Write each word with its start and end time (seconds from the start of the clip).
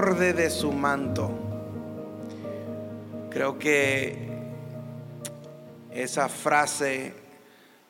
borde 0.00 0.32
de 0.32 0.48
su 0.48 0.70
manto. 0.70 1.28
Creo 3.30 3.58
que 3.58 4.28
esa 5.90 6.28
frase 6.28 7.12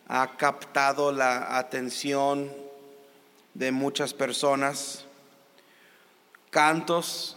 ha 0.07 0.35
captado 0.39 1.13
la 1.13 1.59
atención 1.59 2.51
de 3.53 3.73
muchas 3.73 4.15
personas. 4.15 5.05
Cantos, 6.49 7.37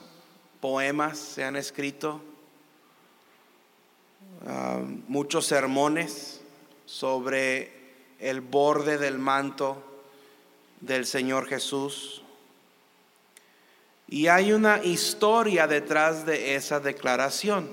poemas 0.62 1.20
se 1.20 1.43
han 1.43 1.57
escrito, 1.57 2.21
ah, 4.48 4.79
muchos 5.09 5.48
sermones 5.48 6.40
sobre 6.85 7.73
el 8.20 8.40
borde 8.40 8.98
del 8.98 9.20
manto 9.20 9.84
del 10.79 11.05
Señor 11.05 11.48
Jesús. 11.48 12.20
Y 14.11 14.27
hay 14.27 14.51
una 14.51 14.83
historia 14.83 15.67
detrás 15.67 16.25
de 16.25 16.55
esa 16.55 16.81
declaración. 16.81 17.71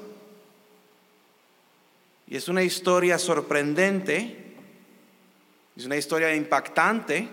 Y 2.29 2.37
es 2.37 2.47
una 2.47 2.63
historia 2.63 3.19
sorprendente, 3.19 4.55
es 5.77 5.85
una 5.85 5.97
historia 5.97 6.33
impactante, 6.37 7.27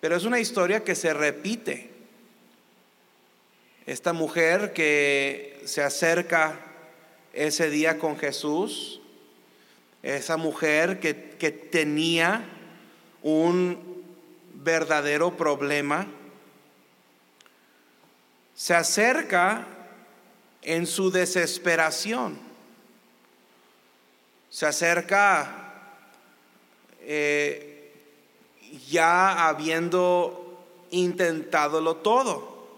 pero 0.00 0.16
es 0.16 0.24
una 0.24 0.40
historia 0.40 0.82
que 0.82 0.94
se 0.94 1.12
repite. 1.12 1.90
Esta 3.84 4.14
mujer 4.14 4.72
que 4.72 5.60
se 5.66 5.82
acerca 5.82 6.58
ese 7.34 7.68
día 7.68 7.98
con 7.98 8.16
Jesús, 8.16 9.02
esa 10.02 10.38
mujer 10.38 11.00
que, 11.00 11.32
que 11.38 11.50
tenía 11.50 12.48
un 13.22 14.02
verdadero 14.54 15.36
problema, 15.36 16.06
se 18.60 18.74
acerca 18.74 19.66
en 20.60 20.86
su 20.86 21.10
desesperación, 21.10 22.38
se 24.50 24.66
acerca 24.66 25.72
eh, 27.00 27.90
ya 28.86 29.48
habiendo 29.48 30.62
intentadolo 30.90 31.96
todo 31.96 32.68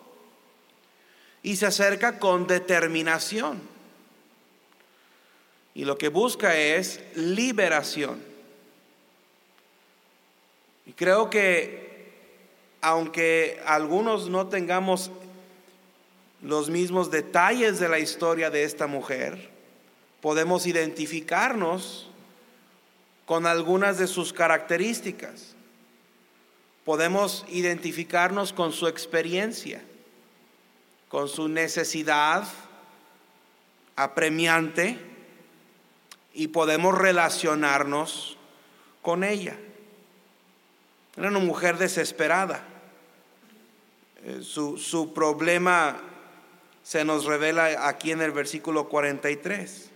y 1.42 1.56
se 1.56 1.66
acerca 1.66 2.20
con 2.20 2.46
determinación. 2.46 3.60
Y 5.74 5.84
lo 5.84 5.98
que 5.98 6.10
busca 6.10 6.56
es 6.56 7.00
liberación. 7.16 8.22
Y 10.86 10.92
creo 10.92 11.28
que 11.28 12.12
aunque 12.80 13.60
algunos 13.66 14.28
no 14.28 14.46
tengamos 14.46 15.10
los 16.42 16.68
mismos 16.68 17.10
detalles 17.10 17.78
de 17.78 17.88
la 17.88 18.00
historia 18.00 18.50
de 18.50 18.64
esta 18.64 18.88
mujer, 18.88 19.50
podemos 20.20 20.66
identificarnos 20.66 22.10
con 23.26 23.46
algunas 23.46 23.96
de 23.98 24.08
sus 24.08 24.32
características. 24.32 25.54
Podemos 26.84 27.44
identificarnos 27.48 28.52
con 28.52 28.72
su 28.72 28.88
experiencia, 28.88 29.82
con 31.08 31.28
su 31.28 31.48
necesidad 31.48 32.44
apremiante 33.94 34.98
y 36.34 36.48
podemos 36.48 36.98
relacionarnos 36.98 38.36
con 39.00 39.22
ella. 39.22 39.56
Era 41.16 41.28
una 41.28 41.38
mujer 41.38 41.78
desesperada. 41.78 42.64
Eh, 44.24 44.40
su, 44.42 44.78
su 44.78 45.12
problema 45.12 46.00
se 46.82 47.04
nos 47.04 47.24
revela 47.24 47.88
aquí 47.88 48.10
en 48.10 48.20
el 48.20 48.32
versículo 48.32 48.88
43. 48.88 49.90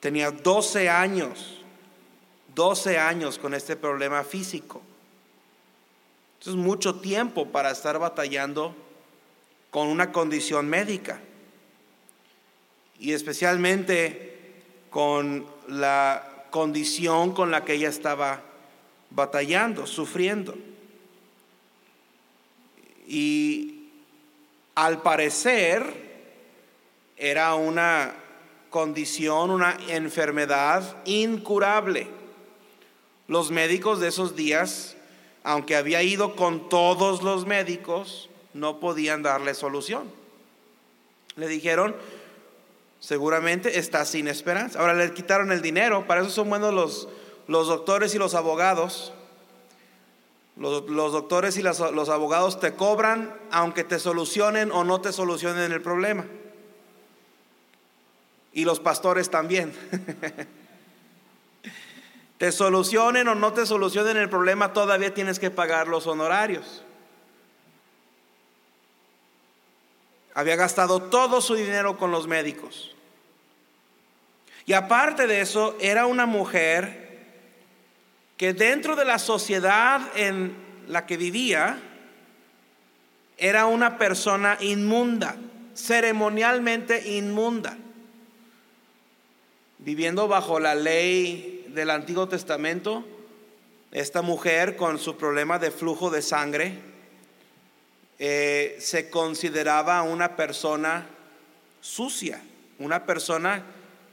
Tenía 0.00 0.30
12 0.30 0.88
años, 0.88 1.62
12 2.54 2.98
años 2.98 3.38
con 3.38 3.54
este 3.54 3.76
problema 3.76 4.24
físico. 4.24 4.82
Es 6.40 6.54
mucho 6.54 7.00
tiempo 7.00 7.48
para 7.48 7.70
estar 7.70 7.98
batallando 7.98 8.74
con 9.70 9.88
una 9.88 10.12
condición 10.12 10.68
médica. 10.68 11.20
Y 12.98 13.12
especialmente 13.12 14.62
con 14.90 15.46
la 15.68 16.46
condición 16.50 17.32
con 17.32 17.50
la 17.50 17.64
que 17.64 17.74
ella 17.74 17.88
estaba 17.88 18.42
batallando, 19.10 19.86
sufriendo. 19.86 20.54
Y 23.06 23.75
al 24.76 25.00
parecer 25.02 26.06
era 27.16 27.54
una 27.54 28.14
condición, 28.70 29.50
una 29.50 29.76
enfermedad 29.88 31.02
incurable. 31.06 32.06
Los 33.26 33.50
médicos 33.50 34.00
de 34.00 34.08
esos 34.08 34.36
días, 34.36 34.96
aunque 35.42 35.76
había 35.76 36.02
ido 36.02 36.36
con 36.36 36.68
todos 36.68 37.22
los 37.22 37.46
médicos, 37.46 38.28
no 38.52 38.78
podían 38.78 39.22
darle 39.22 39.54
solución. 39.54 40.10
Le 41.36 41.48
dijeron, 41.48 41.96
seguramente 43.00 43.78
está 43.78 44.04
sin 44.04 44.28
esperanza. 44.28 44.78
Ahora 44.78 44.92
le 44.92 45.14
quitaron 45.14 45.52
el 45.52 45.62
dinero, 45.62 46.06
para 46.06 46.20
eso 46.20 46.30
son 46.30 46.50
buenos 46.50 46.74
los, 46.74 47.08
los 47.48 47.66
doctores 47.66 48.14
y 48.14 48.18
los 48.18 48.34
abogados, 48.34 49.14
los, 50.56 51.12
doctores 51.12 51.58
y 51.58 51.62
los 51.62 51.80
abogados 51.80 52.58
te 52.60 52.74
cobran 52.74 53.34
aunque 53.50 53.84
te 53.84 53.98
solucionen 53.98 54.72
o 54.72 54.84
no 54.84 55.00
te 55.00 55.12
solucionen 55.12 55.72
el 55.72 55.82
problema. 55.82 56.24
Y 58.52 58.64
los 58.64 58.80
pastores 58.80 59.30
también. 59.30 59.74
te 62.38 62.52
solucionen 62.52 63.28
o 63.28 63.34
no 63.34 63.52
te 63.52 63.66
solucionen 63.66 64.16
el 64.16 64.30
problema, 64.30 64.72
todavía 64.72 65.12
tienes 65.12 65.38
que 65.38 65.50
pagar 65.50 65.88
los 65.88 66.06
honorarios. 66.06 66.82
Había 70.34 70.56
gastado 70.56 71.02
todo 71.02 71.40
su 71.40 71.54
dinero 71.54 71.98
con 71.98 72.10
los 72.10 72.26
médicos. 72.26 72.94
Y 74.66 74.72
aparte 74.72 75.26
de 75.26 75.40
eso, 75.42 75.76
era 75.80 76.06
una 76.06 76.26
mujer 76.26 77.05
que 78.36 78.52
dentro 78.52 78.96
de 78.96 79.04
la 79.04 79.18
sociedad 79.18 80.00
en 80.14 80.54
la 80.88 81.06
que 81.06 81.16
vivía 81.16 81.78
era 83.38 83.66
una 83.66 83.98
persona 83.98 84.56
inmunda, 84.60 85.36
ceremonialmente 85.74 87.16
inmunda, 87.16 87.76
viviendo 89.78 90.28
bajo 90.28 90.58
la 90.60 90.74
ley 90.74 91.66
del 91.68 91.90
Antiguo 91.90 92.28
Testamento. 92.28 93.04
Esta 93.92 94.20
mujer 94.20 94.76
con 94.76 94.98
su 94.98 95.16
problema 95.16 95.58
de 95.58 95.70
flujo 95.70 96.10
de 96.10 96.20
sangre 96.20 96.78
eh, 98.18 98.76
se 98.80 99.08
consideraba 99.10 100.02
una 100.02 100.36
persona 100.36 101.06
sucia, 101.80 102.42
una 102.78 103.04
persona 103.04 103.62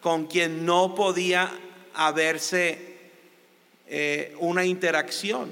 con 0.02 0.28
quien 0.28 0.66
no 0.66 0.96
podía 0.96 1.52
haberse 1.94 2.93
eh, 3.88 4.36
una 4.40 4.66
interacción. 4.66 5.52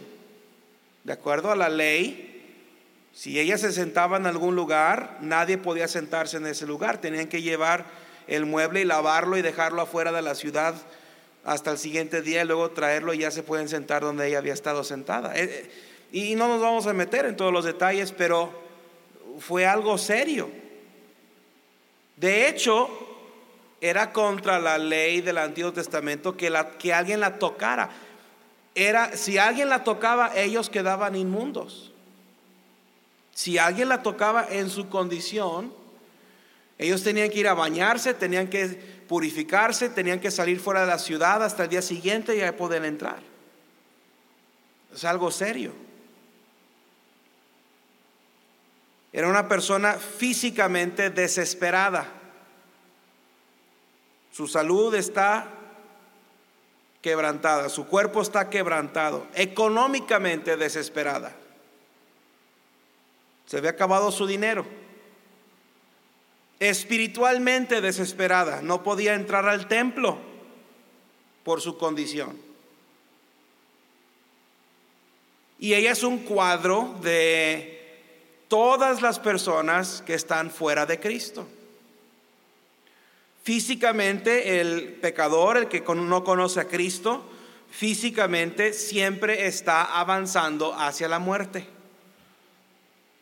De 1.03 1.13
acuerdo 1.13 1.51
a 1.51 1.55
la 1.55 1.69
ley, 1.69 2.31
si 3.13 3.39
ella 3.39 3.57
se 3.57 3.71
sentaba 3.71 4.17
en 4.17 4.25
algún 4.25 4.55
lugar, 4.55 5.17
nadie 5.21 5.57
podía 5.57 5.87
sentarse 5.87 6.37
en 6.37 6.47
ese 6.47 6.65
lugar. 6.65 7.01
Tenían 7.01 7.27
que 7.27 7.41
llevar 7.41 7.85
el 8.27 8.45
mueble 8.45 8.81
y 8.81 8.85
lavarlo 8.85 9.37
y 9.37 9.41
dejarlo 9.41 9.81
afuera 9.81 10.11
de 10.11 10.21
la 10.21 10.35
ciudad 10.35 10.75
hasta 11.43 11.71
el 11.71 11.77
siguiente 11.77 12.21
día 12.21 12.43
y 12.43 12.45
luego 12.45 12.71
traerlo 12.71 13.13
y 13.13 13.19
ya 13.19 13.31
se 13.31 13.43
pueden 13.43 13.67
sentar 13.67 14.03
donde 14.03 14.27
ella 14.27 14.37
había 14.37 14.53
estado 14.53 14.83
sentada. 14.83 15.35
Eh, 15.35 15.43
eh, 15.43 15.71
y 16.11 16.35
no 16.35 16.47
nos 16.47 16.61
vamos 16.61 16.87
a 16.87 16.93
meter 16.93 17.25
en 17.25 17.35
todos 17.35 17.51
los 17.51 17.65
detalles, 17.65 18.11
pero 18.11 18.51
fue 19.39 19.65
algo 19.65 19.97
serio. 19.97 20.49
De 22.15 22.47
hecho, 22.47 22.89
era 23.79 24.13
contra 24.13 24.59
la 24.59 24.77
ley 24.77 25.21
del 25.21 25.37
Antiguo 25.37 25.73
Testamento 25.73 26.37
que, 26.37 26.49
la, 26.49 26.71
que 26.71 26.93
alguien 26.93 27.19
la 27.19 27.39
tocara 27.39 27.89
era, 28.75 29.15
si 29.17 29.37
alguien 29.37 29.69
la 29.69 29.83
tocaba, 29.83 30.31
ellos 30.35 30.69
quedaban 30.69 31.15
inmundos. 31.15 31.91
Si 33.33 33.57
alguien 33.57 33.89
la 33.89 34.03
tocaba 34.03 34.47
en 34.49 34.69
su 34.69 34.89
condición, 34.89 35.73
ellos 36.77 37.03
tenían 37.03 37.29
que 37.29 37.39
ir 37.39 37.47
a 37.47 37.53
bañarse, 37.53 38.13
tenían 38.13 38.47
que 38.47 38.67
purificarse, 39.07 39.89
tenían 39.89 40.19
que 40.19 40.31
salir 40.31 40.59
fuera 40.59 40.81
de 40.81 40.87
la 40.87 40.99
ciudad 40.99 41.43
hasta 41.43 41.63
el 41.63 41.69
día 41.69 41.81
siguiente 41.81 42.35
y 42.35 42.51
poder 42.53 42.85
entrar. 42.85 43.19
Es 44.93 45.03
algo 45.05 45.31
serio. 45.31 45.73
Era 49.13 49.27
una 49.27 49.47
persona 49.47 49.93
físicamente 49.93 51.09
desesperada. 51.09 52.07
Su 54.31 54.47
salud 54.47 54.95
está 54.95 55.49
quebrantada, 57.01 57.69
su 57.69 57.87
cuerpo 57.87 58.21
está 58.21 58.49
quebrantado, 58.49 59.27
económicamente 59.33 60.55
desesperada. 60.55 61.35
Se 63.45 63.57
había 63.57 63.71
acabado 63.71 64.11
su 64.11 64.27
dinero. 64.27 64.65
Espiritualmente 66.59 67.81
desesperada, 67.81 68.61
no 68.61 68.83
podía 68.83 69.15
entrar 69.15 69.47
al 69.47 69.67
templo 69.67 70.19
por 71.43 71.59
su 71.59 71.77
condición. 71.77 72.37
Y 75.57 75.73
ella 75.73 75.91
es 75.91 76.03
un 76.03 76.19
cuadro 76.19 76.95
de 77.01 77.81
todas 78.47 79.01
las 79.01 79.19
personas 79.19 80.03
que 80.05 80.13
están 80.13 80.51
fuera 80.51 80.85
de 80.85 80.99
Cristo. 80.99 81.47
Físicamente 83.43 84.61
el 84.61 84.93
pecador, 85.01 85.57
el 85.57 85.67
que 85.67 85.81
no 85.81 86.23
conoce 86.23 86.59
a 86.59 86.67
Cristo, 86.67 87.27
físicamente 87.71 88.73
siempre 88.73 89.47
está 89.47 89.99
avanzando 89.99 90.73
hacia 90.73 91.07
la 91.07 91.19
muerte. 91.19 91.67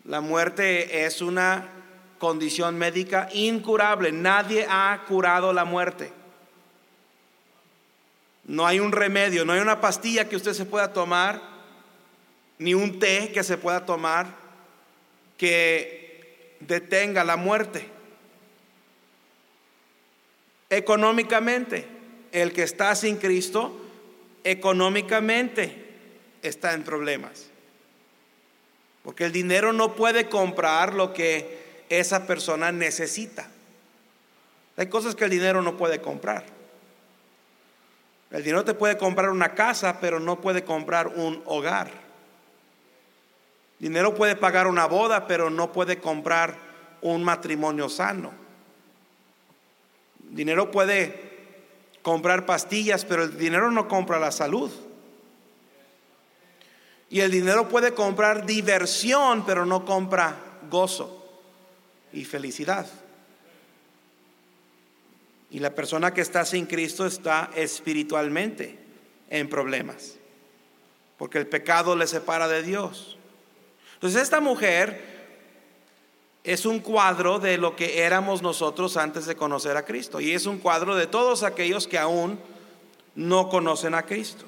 La 0.03 0.21
muerte 0.21 1.05
es 1.05 1.21
una 1.21 1.69
condición 2.17 2.77
médica 2.77 3.29
incurable. 3.33 4.11
Nadie 4.11 4.65
ha 4.69 5.05
curado 5.07 5.53
la 5.53 5.65
muerte. 5.65 6.11
No 8.45 8.65
hay 8.65 8.79
un 8.79 8.91
remedio, 8.91 9.45
no 9.45 9.53
hay 9.53 9.59
una 9.59 9.79
pastilla 9.79 10.27
que 10.27 10.35
usted 10.35 10.53
se 10.53 10.65
pueda 10.65 10.91
tomar, 10.91 11.39
ni 12.57 12.73
un 12.73 12.99
té 12.99 13.31
que 13.31 13.43
se 13.43 13.57
pueda 13.57 13.85
tomar 13.85 14.35
que 15.37 16.57
detenga 16.59 17.23
la 17.23 17.37
muerte. 17.37 17.98
Económicamente, 20.69 21.87
el 22.31 22.53
que 22.53 22.63
está 22.63 22.93
sin 22.95 23.17
Cristo, 23.17 23.75
económicamente 24.43 25.89
está 26.41 26.73
en 26.73 26.83
problemas. 26.83 27.47
Porque 29.03 29.25
el 29.25 29.31
dinero 29.31 29.73
no 29.73 29.95
puede 29.95 30.29
comprar 30.29 30.93
lo 30.93 31.13
que 31.13 31.83
esa 31.89 32.27
persona 32.27 32.71
necesita. 32.71 33.49
Hay 34.77 34.87
cosas 34.87 35.15
que 35.15 35.25
el 35.25 35.31
dinero 35.31 35.61
no 35.61 35.75
puede 35.75 36.01
comprar. 36.01 36.45
El 38.31 38.43
dinero 38.43 38.63
te 38.63 38.75
puede 38.75 38.97
comprar 38.97 39.31
una 39.31 39.55
casa, 39.55 39.99
pero 39.99 40.19
no 40.19 40.39
puede 40.39 40.63
comprar 40.63 41.07
un 41.07 41.41
hogar. 41.45 41.89
Dinero 43.79 44.13
puede 44.13 44.35
pagar 44.35 44.67
una 44.67 44.85
boda, 44.85 45.25
pero 45.25 45.49
no 45.49 45.71
puede 45.71 45.97
comprar 45.97 46.55
un 47.01 47.23
matrimonio 47.23 47.89
sano. 47.89 48.31
Dinero 50.29 50.71
puede 50.71 51.29
comprar 52.01 52.45
pastillas, 52.45 53.05
pero 53.05 53.23
el 53.23 53.37
dinero 53.37 53.71
no 53.71 53.87
compra 53.87 54.19
la 54.19 54.31
salud. 54.31 54.71
Y 57.09 57.21
el 57.21 57.31
dinero 57.31 57.67
puede 57.69 57.93
comprar 57.93 58.45
diversión, 58.45 59.45
pero 59.45 59.65
no 59.65 59.85
compra 59.85 60.35
gozo 60.69 61.19
y 62.13 62.25
felicidad. 62.25 62.87
Y 65.51 65.59
la 65.59 65.73
persona 65.73 66.13
que 66.13 66.21
está 66.21 66.45
sin 66.45 66.67
Cristo 66.67 67.05
está 67.07 67.49
espiritualmente 67.55 68.77
en 69.29 69.49
problemas, 69.49 70.15
porque 71.17 71.39
el 71.39 71.47
pecado 71.47 71.95
le 71.95 72.05
separa 72.05 72.47
de 72.47 72.61
Dios. 72.61 73.17
Entonces 73.95 74.21
esta 74.21 74.39
mujer 74.39 75.18
es 76.43 76.65
un 76.65 76.79
cuadro 76.79 77.39
de 77.39 77.57
lo 77.57 77.75
que 77.75 78.03
éramos 78.03 78.41
nosotros 78.41 78.97
antes 78.97 79.25
de 79.25 79.35
conocer 79.35 79.75
a 79.77 79.85
Cristo, 79.85 80.21
y 80.21 80.33
es 80.33 80.45
un 80.45 80.59
cuadro 80.59 80.95
de 80.95 81.07
todos 81.07 81.43
aquellos 81.43 81.87
que 81.87 81.97
aún 81.97 82.39
no 83.15 83.49
conocen 83.49 83.93
a 83.95 84.03
Cristo. 84.03 84.45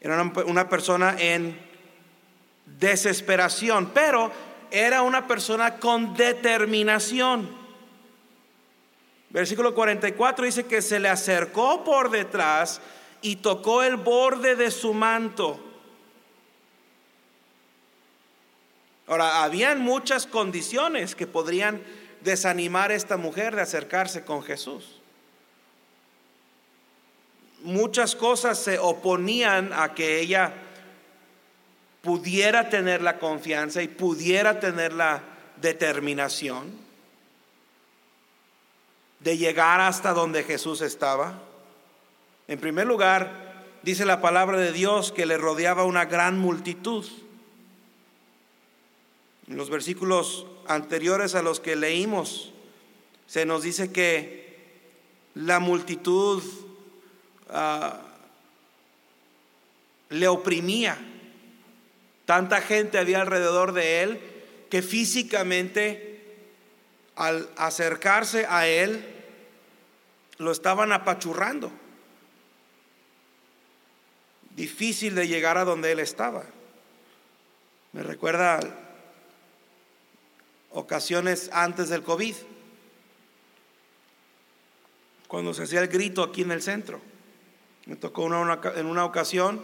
Era 0.00 0.22
una, 0.46 0.68
persona 0.68 1.16
en 1.18 1.58
desesperación, 2.78 3.90
pero 3.94 4.30
era 4.70 5.00
una 5.00 5.26
persona 5.26 5.78
con 5.78 6.14
determinación. 6.14 7.48
Versículo 9.30 9.74
44 9.74 10.44
dice 10.44 10.66
que 10.66 10.82
se 10.82 11.00
le 11.00 11.08
acercó 11.08 11.84
por 11.84 12.10
detrás 12.10 12.82
y 13.22 13.36
tocó 13.36 13.82
el 13.82 13.96
borde 13.96 14.56
de 14.56 14.70
su 14.70 14.92
manto. 14.92 15.58
Ahora, 19.06 19.44
habían 19.44 19.80
muchas 19.80 20.26
condiciones 20.26 21.14
que 21.14 21.26
podrían 21.26 21.82
desanimar 22.22 22.90
a 22.90 22.94
esta 22.94 23.16
mujer 23.16 23.54
de 23.54 23.62
acercarse 23.62 24.24
con 24.24 24.42
Jesús 24.42 25.00
muchas 27.64 28.14
cosas 28.14 28.58
se 28.58 28.78
oponían 28.78 29.72
a 29.72 29.94
que 29.94 30.20
ella 30.20 30.52
pudiera 32.02 32.68
tener 32.68 33.02
la 33.02 33.18
confianza 33.18 33.82
y 33.82 33.88
pudiera 33.88 34.60
tener 34.60 34.92
la 34.92 35.22
determinación 35.56 36.70
de 39.20 39.38
llegar 39.38 39.80
hasta 39.80 40.12
donde 40.12 40.44
Jesús 40.44 40.82
estaba. 40.82 41.40
En 42.46 42.60
primer 42.60 42.86
lugar, 42.86 43.54
dice 43.82 44.04
la 44.04 44.20
palabra 44.20 44.58
de 44.58 44.70
Dios 44.70 45.12
que 45.12 45.24
le 45.24 45.38
rodeaba 45.38 45.84
una 45.84 46.04
gran 46.04 46.38
multitud. 46.38 47.06
En 49.48 49.56
los 49.56 49.70
versículos 49.70 50.46
anteriores 50.66 51.34
a 51.34 51.42
los 51.42 51.60
que 51.60 51.76
leímos, 51.76 52.52
se 53.26 53.46
nos 53.46 53.62
dice 53.62 53.92
que 53.92 54.44
la 55.34 55.60
multitud 55.60 56.42
Ah, 57.56 58.00
le 60.10 60.28
oprimía. 60.28 60.98
Tanta 62.24 62.60
gente 62.60 62.98
había 62.98 63.20
alrededor 63.20 63.72
de 63.72 64.02
él 64.02 64.20
que 64.70 64.82
físicamente 64.82 66.20
al 67.16 67.48
acercarse 67.56 68.46
a 68.48 68.66
él 68.66 69.04
lo 70.38 70.50
estaban 70.50 70.92
apachurrando. 70.92 71.70
Difícil 74.56 75.14
de 75.14 75.28
llegar 75.28 75.58
a 75.58 75.64
donde 75.64 75.92
él 75.92 76.00
estaba. 76.00 76.44
Me 77.92 78.02
recuerda 78.02 78.60
ocasiones 80.74 81.48
antes 81.52 81.88
del 81.88 82.02
COVID, 82.02 82.34
cuando 85.28 85.54
se 85.54 85.62
hacía 85.62 85.80
el 85.80 85.88
grito 85.88 86.22
aquí 86.22 86.42
en 86.42 86.50
el 86.50 86.62
centro. 86.62 87.00
Me 87.86 87.96
tocó 87.96 88.26
en 88.26 88.86
una 88.86 89.04
ocasión 89.04 89.62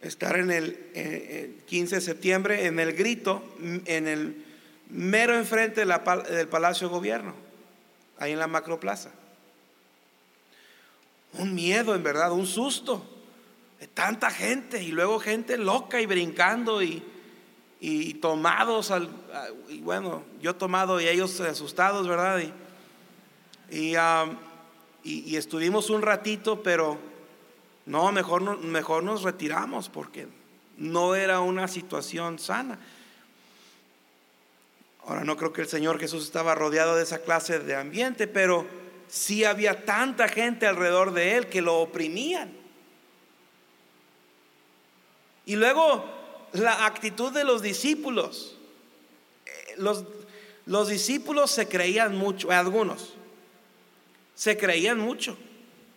estar 0.00 0.36
en 0.38 0.50
el 0.50 1.62
15 1.66 1.96
de 1.96 2.00
septiembre 2.00 2.66
en 2.66 2.80
el 2.80 2.94
grito, 2.94 3.42
en 3.60 4.08
el 4.08 4.44
mero 4.88 5.36
enfrente 5.36 5.84
del 5.84 6.48
Palacio 6.48 6.88
de 6.88 6.94
Gobierno, 6.94 7.34
ahí 8.18 8.32
en 8.32 8.38
la 8.38 8.46
macroplaza. 8.46 9.10
Un 11.34 11.54
miedo, 11.54 11.94
en 11.94 12.02
verdad, 12.02 12.32
un 12.32 12.46
susto 12.46 13.04
de 13.78 13.86
tanta 13.86 14.30
gente 14.30 14.82
y 14.82 14.90
luego 14.90 15.20
gente 15.20 15.56
loca 15.58 16.00
y 16.00 16.06
brincando 16.06 16.82
y, 16.82 17.02
tomados, 18.20 18.90
al, 18.90 19.08
y 19.68 19.80
bueno, 19.80 20.22
yo 20.40 20.54
tomado 20.54 21.00
y 21.00 21.08
ellos 21.08 21.40
asustados, 21.40 22.06
¿verdad? 22.06 22.42
Y, 23.70 23.96
y, 25.02 25.36
estuvimos 25.36 25.88
un 25.88 26.02
ratito, 26.02 26.62
pero 26.62 26.98
no, 27.86 28.12
mejor, 28.12 28.58
mejor 28.58 29.02
nos 29.02 29.22
retiramos 29.22 29.88
porque 29.88 30.28
no 30.76 31.14
era 31.14 31.40
una 31.40 31.68
situación 31.68 32.38
sana. 32.38 32.78
Ahora 35.06 35.24
no 35.24 35.38
creo 35.38 35.52
que 35.52 35.62
el 35.62 35.68
Señor 35.68 35.98
Jesús 35.98 36.24
estaba 36.24 36.54
rodeado 36.54 36.96
de 36.96 37.04
esa 37.04 37.20
clase 37.20 37.60
de 37.60 37.74
ambiente, 37.74 38.26
pero 38.26 38.66
sí 39.08 39.44
había 39.44 39.86
tanta 39.86 40.28
gente 40.28 40.66
alrededor 40.66 41.12
de 41.12 41.38
él 41.38 41.48
que 41.48 41.62
lo 41.62 41.78
oprimían. 41.78 42.52
Y 45.46 45.56
luego 45.56 46.19
la 46.52 46.86
actitud 46.86 47.32
de 47.32 47.44
los 47.44 47.62
discípulos. 47.62 48.56
Eh, 49.46 49.74
los, 49.76 50.04
los 50.66 50.88
discípulos 50.88 51.50
se 51.50 51.68
creían 51.68 52.16
mucho, 52.16 52.50
algunos, 52.50 53.14
se 54.34 54.56
creían 54.56 54.98
mucho. 54.98 55.36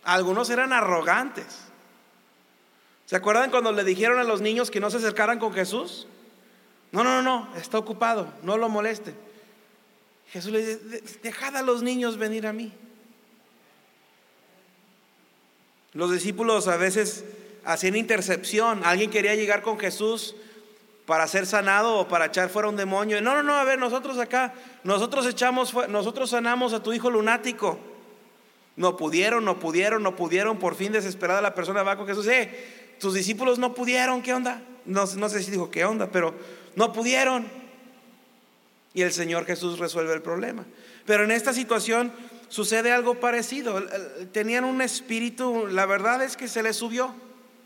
Algunos 0.04 0.50
eran 0.50 0.72
arrogantes. 0.72 1.46
¿Se 3.06 3.16
acuerdan 3.16 3.50
cuando 3.50 3.72
le 3.72 3.84
dijeron 3.84 4.18
a 4.18 4.24
los 4.24 4.40
niños 4.40 4.70
que 4.70 4.80
no 4.80 4.90
se 4.90 4.98
acercaran 4.98 5.38
con 5.38 5.52
Jesús? 5.52 6.06
No, 6.92 7.02
no, 7.02 7.22
no, 7.22 7.22
no, 7.22 7.56
está 7.56 7.78
ocupado, 7.78 8.32
no 8.42 8.56
lo 8.56 8.68
moleste. 8.68 9.14
Jesús 10.30 10.52
le 10.52 10.58
dice, 10.58 11.18
dejad 11.22 11.56
a 11.56 11.62
los 11.62 11.82
niños 11.82 12.18
venir 12.18 12.46
a 12.46 12.52
mí. 12.52 12.72
Los 15.92 16.12
discípulos 16.12 16.68
a 16.68 16.76
veces 16.76 17.24
hacían 17.64 17.96
intercepción. 17.96 18.82
Alguien 18.84 19.10
quería 19.10 19.34
llegar 19.34 19.62
con 19.62 19.78
Jesús 19.78 20.34
para 21.06 21.26
ser 21.28 21.46
sanado 21.46 21.98
o 21.98 22.08
para 22.08 22.26
echar 22.26 22.48
fuera 22.48 22.68
un 22.68 22.76
demonio. 22.76 23.20
No, 23.20 23.34
no, 23.34 23.42
no, 23.42 23.54
a 23.54 23.64
ver, 23.64 23.78
nosotros 23.78 24.18
acá, 24.18 24.54
nosotros 24.84 25.26
echamos, 25.26 25.74
nosotros 25.88 26.30
sanamos 26.30 26.72
a 26.72 26.82
tu 26.82 26.92
hijo 26.92 27.10
lunático. 27.10 27.78
No 28.76 28.96
pudieron, 28.96 29.44
no 29.44 29.58
pudieron, 29.60 30.02
no 30.02 30.16
pudieron. 30.16 30.58
Por 30.58 30.74
fin 30.74 30.92
desesperada 30.92 31.40
la 31.40 31.54
persona 31.54 31.82
va 31.82 31.96
con 31.96 32.06
Jesús. 32.06 32.26
Eh, 32.26 32.96
tus 32.98 33.14
discípulos 33.14 33.58
no 33.58 33.74
pudieron, 33.74 34.22
¿qué 34.22 34.34
onda? 34.34 34.62
No, 34.84 35.04
no 35.16 35.28
sé 35.28 35.42
si 35.42 35.50
dijo 35.50 35.70
qué 35.70 35.84
onda, 35.84 36.10
pero 36.10 36.34
no 36.74 36.92
pudieron. 36.92 37.46
Y 38.94 39.02
el 39.02 39.12
Señor 39.12 39.44
Jesús 39.44 39.78
resuelve 39.78 40.14
el 40.14 40.22
problema. 40.22 40.64
Pero 41.04 41.24
en 41.24 41.30
esta 41.30 41.52
situación 41.52 42.12
sucede 42.48 42.92
algo 42.92 43.20
parecido. 43.20 43.82
Tenían 44.32 44.64
un 44.64 44.80
espíritu, 44.80 45.66
la 45.66 45.86
verdad 45.86 46.22
es 46.22 46.36
que 46.36 46.48
se 46.48 46.62
les 46.62 46.76
subió, 46.76 47.14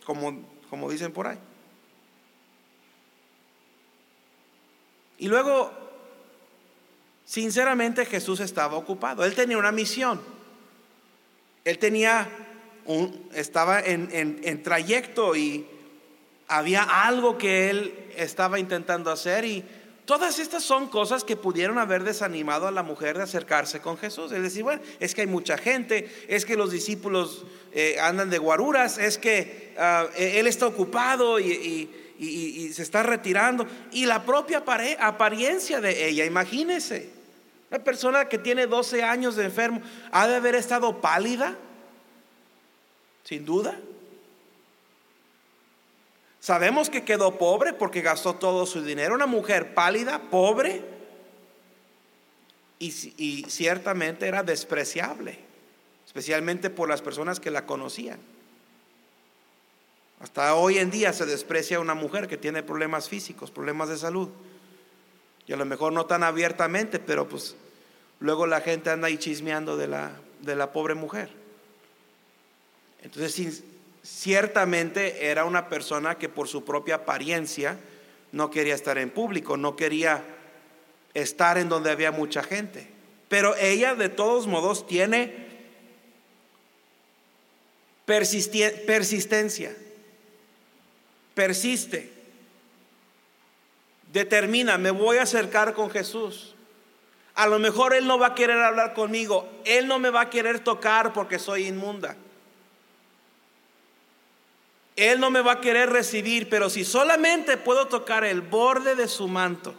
como, 0.09 0.43
como 0.71 0.91
dicen 0.91 1.13
por 1.13 1.27
ahí. 1.27 1.39
Y 5.19 5.29
luego, 5.29 5.71
sinceramente 7.27 8.07
Jesús 8.07 8.41
estaba 8.41 8.79
ocupado. 8.79 9.23
Él 9.27 9.35
tenía 9.35 9.59
una 9.59 9.71
misión. 9.71 10.19
Él 11.63 11.79
tenía 11.79 12.27
un, 12.87 13.29
estaba 13.35 13.81
en, 13.81 14.09
en 14.11 14.63
trayecto 14.63 15.37
y 15.37 15.67
había 16.47 16.85
algo 16.85 17.37
que 17.37 17.69
él 17.69 18.11
estaba 18.17 18.59
intentando 18.59 19.11
hacer 19.11 19.45
y 19.45 19.63
Todas 20.09 20.39
estas 20.39 20.65
son 20.65 20.89
cosas 20.89 21.23
que 21.23 21.37
pudieron 21.37 21.77
haber 21.77 22.03
desanimado 22.03 22.67
a 22.67 22.71
la 22.71 22.83
mujer 22.83 23.19
de 23.19 23.25
acercarse 23.25 23.81
con 23.81 23.99
Jesús. 23.99 24.33
Es 24.33 24.43
decir, 24.43 24.63
bueno, 24.63 24.81
es 25.01 25.15
que 25.15 25.21
hay 25.21 25.27
mucha 25.27 25.59
gente, 25.59 26.11
es 26.29 26.47
que 26.47 26.57
los 26.57 26.71
discípulos 26.71 27.45
eh, 27.73 27.99
andan 28.01 28.31
de 28.31 28.39
guaruras, 28.39 28.97
es 28.97 29.19
que 29.19 29.75
ah, 29.77 30.07
e-, 30.17 30.41
él 30.41 30.47
está 30.47 30.67
ocupado 30.67 31.39
y, 31.39 31.91
se 32.73 32.83
está 32.83 33.03
retirando. 33.03 33.67
Y 33.93 34.07
la 34.07 34.25
propia 34.25 34.65
apariencia 34.99 35.83
de 35.83 36.09
ella, 36.09 36.25
imagínese, 36.25 37.11
una 37.71 37.85
persona 37.85 38.31
que 38.31 38.39
tiene 38.39 38.67
12 38.67 39.03
años 39.03 39.37
de 39.37 39.45
enfermo, 39.45 39.83
ha 40.11 40.27
de 40.27 40.37
haber 40.37 40.55
estado 40.55 41.03
pálida, 41.03 41.55
sin 43.25 43.45
duda. 43.45 43.79
Sabemos 46.49 46.89
que 46.89 47.05
quedó 47.05 47.37
pobre 47.37 47.75
porque 47.75 48.01
gastó 48.01 48.37
todo 48.37 48.65
su 48.65 48.81
dinero. 48.83 49.15
Una 49.15 49.27
mujer 49.27 49.75
pálida, 49.75 50.31
pobre 50.31 50.83
y, 52.79 52.91
ciertamente 53.51 54.27
era 54.27 54.43
despreciable, 54.43 55.39
especialmente 56.07 56.71
por 56.71 56.89
las 56.89 57.03
personas 57.03 57.39
que 57.39 57.51
la 57.51 57.67
conocían. 57.67 58.19
Hasta 60.21 60.55
hoy 60.55 60.79
en 60.79 60.91
día 60.91 61.13
se 61.13 61.27
desprecia 61.27 61.77
a 61.77 61.81
una 61.81 61.93
mujer 61.93 62.29
que 62.29 62.39
tiene 62.39 62.63
problemas 62.63 63.11
físicos, 63.11 63.51
problemas 63.51 63.91
de 63.91 63.99
salud. 63.99 64.31
Y 65.47 65.53
a 65.53 65.59
lo 65.59 65.67
mejor 65.67 65.93
no 65.93 66.07
tan 66.07 66.23
abiertamente, 66.23 66.99
pero 66.99 67.29
pues 67.29 67.57
luego 68.21 68.47
la 68.47 68.63
gente 68.63 68.89
anda 68.89 69.09
ahí 69.09 69.19
chismeando 69.19 69.77
de 69.77 69.89
la, 69.89 70.13
de 70.41 70.57
la 70.57 70.73
pobre 70.73 70.95
mujer. 70.95 71.29
Entonces, 73.03 73.63
ciertamente 74.03 75.27
era 75.31 75.45
una 75.45 75.69
persona 75.69 76.17
que 76.17 76.29
por 76.29 76.49
su 76.49 76.65
propia 76.65 76.97
apariencia 76.97 77.79
no 78.33 78.51
quería 78.51 78.75
estar 78.75 78.99
en 78.99 79.11
público, 79.11 79.57
no 79.57 79.77
quería 79.77 80.25
estar 81.15 81.59
en 81.59 81.69
donde 81.69 81.91
había 81.91 82.13
mucha 82.13 82.43
gente. 82.43 82.89
Pero 83.29 83.55
ella 83.57 83.95
de 83.95 84.09
todos 84.09 84.47
modos 84.47 84.87
tiene 84.87 85.49
persistencia, 88.07 89.77
persiste, 91.35 92.11
determina, 94.13 94.79
me 94.79 94.91
voy 94.91 95.19
a 95.19 95.23
acercar 95.23 95.75
con 95.75 95.91
Jesús. 95.91 96.55
A 97.35 97.47
lo 97.47 97.59
mejor 97.59 97.95
Él 97.95 98.07
no 98.07 98.19
va 98.19 98.29
a 98.29 98.35
querer 98.35 98.59
hablar 98.59 98.95
conmigo, 98.95 99.49
Él 99.65 99.87
no 99.87 99.99
me 99.99 100.11
va 100.11 100.23
a 100.23 100.31
querer 100.31 100.61
tocar 100.61 101.13
porque 101.13 101.39
soy 101.39 101.67
inmunda. 101.67 102.17
Él 104.99 105.21
no 105.21 105.31
me 105.31 105.43
va 105.43 105.53
a 105.53 105.61
querer 105.61 105.91
recibir, 105.91 106.49
pero 106.49 106.69
si 106.69 106.85
solamente 106.85 107.57
puedo 107.57 107.87
tocar 107.87 108.25
el 108.25 108.41
borde 108.41 108.97
de 108.97 109.07
su 109.07 109.29
manto. 109.29 109.73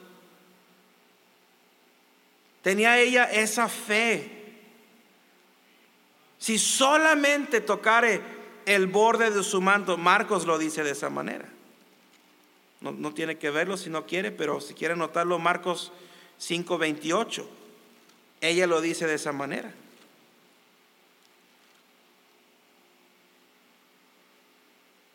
Tenía 2.61 2.97
ella 2.99 3.25
esa 3.25 3.67
fe. 3.67 4.31
Si 6.37 6.57
solamente 6.57 7.59
tocare 7.59 8.21
el 8.65 8.87
borde 8.87 9.29
de 9.29 9.43
su 9.43 9.59
manto, 9.59 9.97
Marcos 9.97 10.45
lo 10.45 10.57
dice 10.57 10.83
de 10.83 10.91
esa 10.91 11.09
manera. 11.09 11.49
No, 12.79 12.93
no 12.93 13.13
tiene 13.13 13.37
que 13.37 13.49
verlo 13.49 13.75
si 13.75 13.89
no 13.89 14.05
quiere, 14.05 14.31
pero 14.31 14.61
si 14.61 14.73
quiere 14.73 14.95
notarlo, 14.95 15.37
Marcos 15.37 15.91
5:28. 16.39 17.45
Ella 18.39 18.67
lo 18.67 18.79
dice 18.79 19.05
de 19.05 19.15
esa 19.15 19.33
manera. 19.33 19.73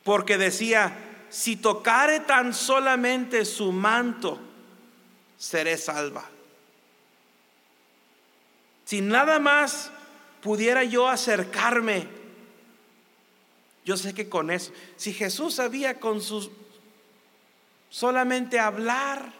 Porque 0.04 0.38
decía, 0.38 1.26
si 1.30 1.56
tocare 1.56 2.20
tan 2.20 2.54
solamente 2.54 3.44
su 3.44 3.72
manto, 3.72 4.38
seré 5.36 5.76
salva. 5.76 6.24
Si 8.84 9.00
nada 9.00 9.40
más 9.40 9.90
pudiera 10.42 10.84
yo 10.84 11.08
acercarme, 11.08 12.06
yo 13.84 13.96
sé 13.96 14.14
que 14.14 14.28
con 14.28 14.50
eso, 14.50 14.72
si 14.96 15.12
Jesús 15.12 15.54
sabía 15.54 15.98
con 15.98 16.20
sus 16.20 16.50
solamente 17.88 18.58
hablar, 18.60 19.32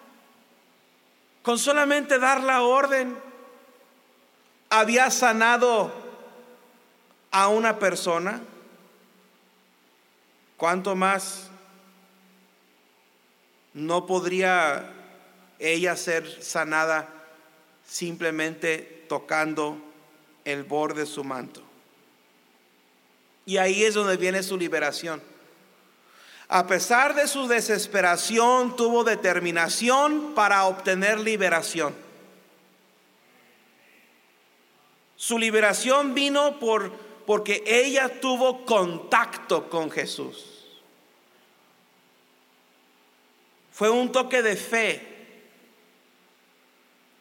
con 1.42 1.59
solamente 1.59 2.18
dar 2.18 2.42
la 2.42 2.62
orden, 2.62 3.18
había 4.71 5.11
sanado 5.11 5.92
a 7.30 7.49
una 7.49 7.78
persona, 7.78 8.40
¿Cuánto 10.64 10.97
más 10.97 11.50
no 13.75 14.06
podría 14.06 14.90
ella 15.59 15.94
ser 15.94 16.42
sanada 16.42 17.06
simplemente 17.87 19.04
tocando 19.06 19.76
el 20.47 20.62
borde 20.62 21.02
de 21.02 21.06
su 21.06 21.23
manto? 21.23 21.61
Y 23.44 23.59
ahí 23.59 23.85
es 23.85 23.92
donde 23.92 24.16
viene 24.16 24.42
su 24.42 24.56
liberación. 24.56 25.23
A 26.49 26.66
pesar 26.66 27.14
de 27.14 27.28
su 27.28 27.47
desesperación, 27.47 28.75
tuvo 28.75 29.04
determinación 29.04 30.33
para 30.35 30.64
obtener 30.64 31.21
liberación. 31.21 31.94
Su 35.14 35.38
liberación 35.38 36.14
vino 36.14 36.59
por 36.59 36.90
porque 37.26 37.62
ella 37.66 38.18
tuvo 38.18 38.64
contacto 38.64 39.68
con 39.68 39.90
Jesús. 39.90 40.53
Fue 43.75 43.90
un 43.90 44.12
toque 44.12 44.40
de 44.40 44.54
fe. 44.54 45.00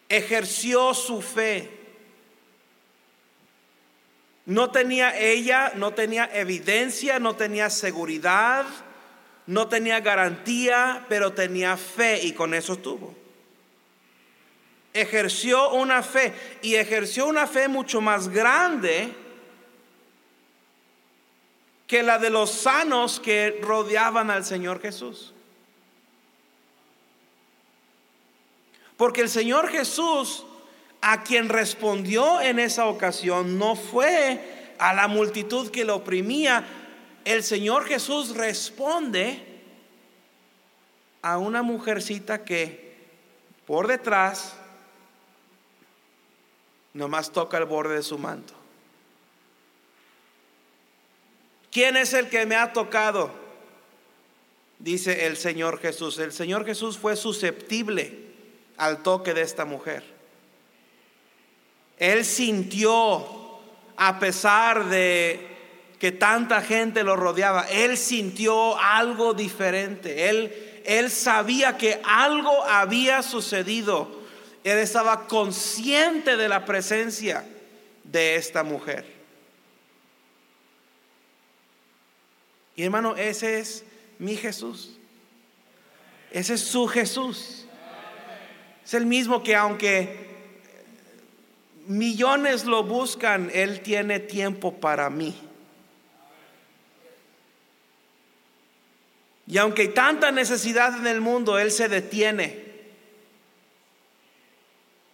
Ejerció 0.08 0.94
su 0.94 1.20
fe. 1.20 1.68
No 4.46 4.70
tenía 4.70 5.18
ella, 5.18 5.72
no 5.76 5.96
tenía 5.96 6.30
evidencia, 6.32 7.18
no 7.18 7.36
tenía 7.36 7.72
seguridad, 7.72 8.68
no 9.48 9.68
tenía 9.68 10.00
garantía, 10.00 11.08
pero 11.10 11.34
tenía 11.34 11.76
fe 11.76 12.20
y 12.24 12.34
con 12.34 12.54
eso 12.54 12.76
tuvo. 12.76 13.16
Ejerció 14.94 15.72
una 15.72 16.04
fe 16.04 16.36
y 16.62 16.76
ejerció 16.76 17.26
una 17.26 17.48
fe 17.48 17.68
mucho 17.68 18.00
más 18.00 18.30
grande 18.30 19.12
que 21.88 22.04
la 22.04 22.20
de 22.20 22.30
los 22.30 22.52
sanos 22.52 23.20
que 23.20 23.60
rodeaban 23.60 24.30
al 24.30 24.46
Señor 24.46 24.80
Jesús. 24.80 25.34
Porque 29.04 29.20
el 29.20 29.30
Señor 29.30 29.68
Jesús, 29.68 30.46
a 31.02 31.24
quien 31.24 31.50
respondió 31.50 32.40
en 32.40 32.58
esa 32.58 32.86
ocasión, 32.86 33.60
no 33.60 33.76
fue 33.76 34.72
a 34.80 34.94
la 34.94 35.10
multitud 35.10 35.70
que 35.72 35.84
lo 35.84 35.98
oprimía. 35.98 36.66
El 37.26 37.44
Señor 37.44 37.84
Jesús 37.84 38.34
responde 38.34 39.44
a 41.22 41.38
una 41.38 41.64
mujercita 41.64 42.46
que 42.46 42.96
por 43.68 43.88
detrás 43.88 44.56
nomás 46.94 47.30
toca 47.30 47.58
el 47.58 47.66
borde 47.66 47.96
de 47.96 48.04
su 48.04 48.18
manto. 48.18 48.54
¿Quién 51.74 51.98
es 51.98 52.14
el 52.14 52.30
que 52.30 52.46
me 52.46 52.56
ha 52.56 52.72
tocado? 52.72 53.32
Dice 54.80 55.26
el 55.26 55.36
Señor 55.36 55.82
Jesús. 55.82 56.18
El 56.20 56.32
Señor 56.32 56.64
Jesús 56.66 56.98
fue 56.98 57.18
susceptible 57.18 58.32
al 58.86 59.04
toque 59.04 59.34
de 59.34 59.42
esta 59.42 59.66
mujer. 59.66 60.04
Él 61.98 62.26
sintió, 62.26 63.26
a 63.96 64.20
pesar 64.20 64.86
de 64.90 65.48
que 66.00 66.12
tanta 66.12 66.62
gente 66.62 67.04
lo 67.04 67.16
rodeaba, 67.16 67.66
él 67.70 67.98
sintió 67.98 68.78
algo 68.78 69.34
diferente. 69.34 70.30
Él, 70.30 70.82
él 70.86 71.10
sabía 71.10 71.78
que 71.78 72.02
algo 72.04 72.64
había 72.66 73.22
sucedido. 73.22 74.22
Él 74.64 74.80
estaba 74.80 75.28
consciente 75.28 76.36
de 76.36 76.50
la 76.50 76.66
presencia 76.66 77.46
de 78.04 78.36
esta 78.36 78.64
mujer. 78.64 79.06
Y 82.76 82.84
hermano, 82.84 83.16
ese 83.16 83.60
es 83.60 83.84
mi 84.20 84.36
Jesús. 84.36 84.98
Ese 86.32 86.56
es 86.56 86.62
su 86.62 86.88
Jesús. 86.88 87.63
Es 88.86 88.94
el 88.94 89.06
mismo 89.06 89.44
que 89.44 89.56
aunque 89.56 90.24
millones 91.88 92.66
lo 92.66 92.84
buscan, 92.84 93.50
Él 93.54 93.82
tiene 93.82 94.20
tiempo 94.20 94.74
para 94.74 95.10
mí. 95.10 95.36
Y 99.48 99.58
aunque 99.58 99.84
hay 99.84 99.90
tanta 99.90 100.32
necesidad 100.32 100.98
en 100.98 101.08
el 101.08 101.22
mundo, 101.22 101.60
Él 101.60 101.72
se 101.72 101.90
detiene 101.90 102.64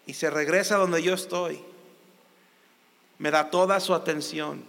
y 0.06 0.14
se 0.14 0.30
regresa 0.30 0.78
donde 0.78 1.02
yo 1.02 1.14
estoy. 1.14 1.60
Me 3.18 3.32
da 3.32 3.50
toda 3.50 3.80
su 3.80 3.94
atención. 3.94 4.64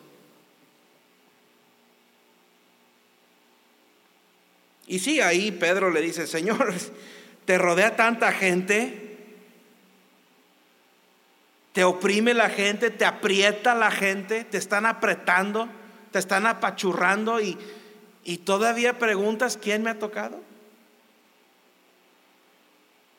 Y 4.87 4.99
sí, 4.99 5.21
ahí 5.21 5.52
Pedro 5.52 5.90
le 5.90 6.00
dice, 6.00 6.26
Señor, 6.26 6.75
te 7.44 7.59
rodea 7.59 7.97
tanta 7.97 8.32
gente, 8.32 9.18
te 11.73 11.85
oprime 11.85 12.35
la 12.35 12.50
gente, 12.50 12.90
te 12.90 13.04
aprieta 13.04 13.75
la 13.75 13.90
gente, 13.90 14.44
te 14.44 14.59
están 14.59 14.87
apretando, 14.87 15.68
te 16.11 16.18
están 16.18 16.47
apachurrando 16.47 17.40
y, 17.40 17.56
y 18.25 18.38
todavía 18.38 18.99
preguntas, 18.99 19.56
¿quién 19.56 19.82
me 19.82 19.90
ha 19.90 19.99
tocado? 19.99 20.40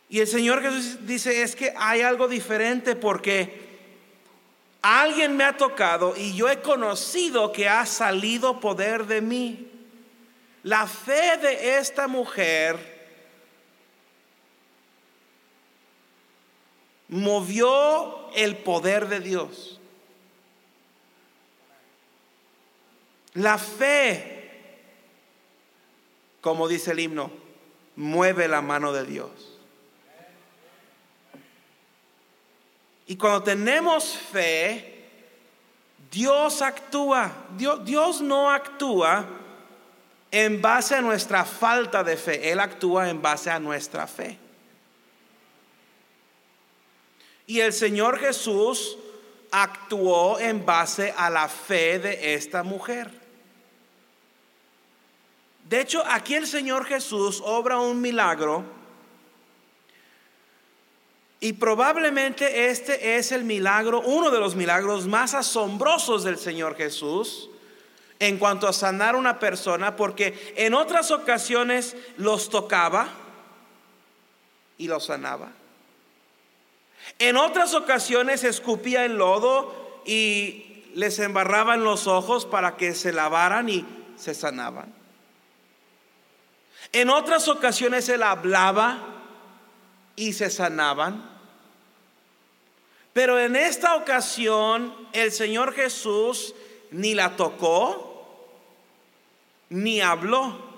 Y 0.10 0.20
el 0.20 0.28
Señor 0.28 0.62
Jesús 0.62 1.08
dice, 1.08 1.42
es 1.42 1.56
que 1.56 1.74
hay 1.78 2.02
algo 2.02 2.28
diferente 2.28 2.98
porque 2.98 3.70
alguien 4.82 5.38
me 5.38 5.46
ha 5.46 5.56
tocado 5.56 6.16
y 6.18 6.34
yo 6.36 6.50
he 6.50 6.62
conocido 6.62 7.54
que 7.54 7.70
ha 7.70 7.86
salido 7.86 8.60
poder 8.60 9.06
de 9.06 9.22
mí. 9.22 9.72
La 10.64 10.86
fe 10.86 11.38
de 11.38 11.78
esta 11.78 12.10
mujer 12.10 12.91
movió 17.12 18.32
el 18.34 18.58
poder 18.58 19.08
de 19.08 19.20
Dios. 19.20 19.80
La 23.34 23.58
fe, 23.58 24.72
como 26.42 26.68
dice 26.68 26.92
el 26.92 27.00
himno, 27.00 27.32
mueve 27.96 28.48
la 28.48 28.62
mano 28.62 28.92
de 28.92 29.06
Dios. 29.06 29.60
Y 33.08 33.18
cuando 33.18 33.44
tenemos 33.44 34.18
fe, 34.18 35.06
Dios 36.10 36.62
actúa. 36.62 37.32
Dios, 37.58 37.86
Dios, 37.86 38.22
no 38.22 38.50
actúa 38.50 39.26
en 40.32 40.62
base 40.62 40.96
a 40.96 41.02
nuestra 41.02 41.44
falta 41.44 42.06
de 42.06 42.16
fe, 42.16 42.52
Él 42.52 42.62
actúa 42.62 43.10
en 43.10 43.22
base 43.22 43.50
a 43.52 43.60
nuestra 43.60 44.08
fe. 44.08 44.38
Y 47.48 47.60
el 47.60 47.74
Señor 47.74 48.20
Jesús 48.20 48.98
actuó 49.52 50.40
en 50.40 50.66
base 50.66 51.14
a 51.16 51.30
la 51.30 51.48
fe 51.48 52.00
de 52.00 52.34
esta 52.34 52.64
mujer. 52.64 53.12
De 55.68 55.82
hecho, 55.82 56.04
aquí 56.06 56.36
el 56.36 56.48
Señor 56.48 56.86
Jesús 56.86 57.42
obra 57.46 57.80
un 57.80 58.02
milagro 58.02 58.66
y 61.44 61.54
probablemente 61.54 62.70
este 62.70 63.18
es 63.18 63.32
el 63.32 63.44
milagro, 63.44 64.02
uno 64.02 64.30
de 64.30 64.40
los 64.40 64.56
milagros 64.56 65.08
más 65.08 65.34
asombrosos 65.34 66.24
del 66.24 66.38
Señor 66.38 66.76
Jesús 66.76 67.50
en 68.20 68.38
cuanto 68.38 68.68
a 68.68 68.74
sanar 68.74 69.16
a 69.16 69.18
una 69.18 69.40
persona, 69.40 69.96
porque 69.96 70.54
en 70.56 70.76
otras 70.76 71.10
ocasiones 71.10 71.96
los 72.18 72.50
tocaba 72.50 73.08
y 74.78 74.88
los 74.88 75.06
sanaba. 75.06 75.52
En 77.20 77.38
otras 77.38 77.74
ocasiones 77.74 78.44
escupía 78.44 79.06
en 79.06 79.18
lodo 79.18 80.02
y 80.06 80.84
les 80.96 81.20
embarraba 81.20 81.76
en 81.76 81.84
los 81.84 82.08
ojos 82.08 82.46
para 82.46 82.78
que 82.78 82.94
se 82.94 83.14
lavaran 83.14 83.70
y 83.70 83.86
se 84.18 84.34
sanaban. 84.34 84.94
En 86.94 87.10
otras 87.10 87.48
ocasiones 87.48 88.10
él 88.10 88.24
hablaba 88.24 89.00
y 90.16 90.34
se 90.34 90.50
sanaban. 90.50 91.30
Pero 93.14 93.40
en 93.40 93.56
esta 93.56 93.96
ocasión 93.96 94.94
el 95.14 95.32
Señor 95.32 95.74
Jesús 95.74 96.54
ni 96.92 97.14
la 97.14 97.36
tocó, 97.36 98.48
ni 99.70 100.02
habló. 100.02 100.71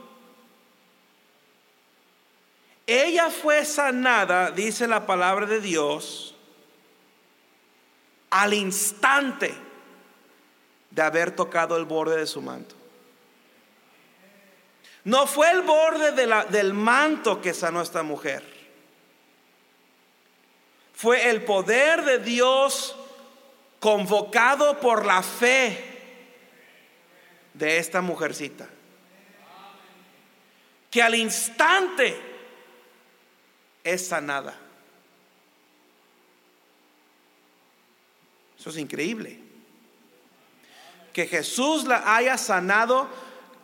Ella 2.86 3.30
fue 3.30 3.64
sanada, 3.64 4.52
dice 4.52 4.88
la 4.88 5.06
palabra 5.06 5.46
de 5.46 5.62
Dios, 5.62 6.36
al 8.30 8.54
instante 8.54 9.54
de 10.90 11.02
haber 11.02 11.32
tocado 11.32 11.78
el 11.78 11.86
borde 11.86 12.18
de 12.18 12.28
su 12.28 12.42
manto. 12.42 12.76
No 15.06 15.28
fue 15.28 15.50
el 15.52 15.62
borde 15.62 16.12
del 16.12 16.74
manto 16.74 17.42
que 17.42 17.54
sanó 17.54 17.82
esta 17.82 18.04
mujer. 18.04 18.44
Fue 20.94 21.30
el 21.30 21.44
poder 21.44 22.04
de 22.04 22.20
Dios 22.20 22.96
convocado 23.80 24.80
por 24.80 25.06
la 25.06 25.22
fe 25.22 25.94
de 27.54 27.78
esta 27.78 28.02
mujercita. 28.02 28.68
Que 30.90 31.02
al 31.02 31.16
instante 31.16 32.33
es 33.84 34.08
sanada. 34.08 34.58
Eso 38.58 38.70
es 38.70 38.78
increíble. 38.78 39.40
Que 41.12 41.28
Jesús 41.28 41.84
la 41.84 42.16
haya 42.16 42.38
sanado 42.38 43.08